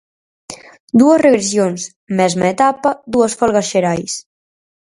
Dúas 0.99 1.23
regresións, 1.25 1.81
mesma 2.19 2.45
etapa, 2.53 2.89
dúas 3.13 3.35
folgas 3.39 3.69
xerais. 3.71 4.11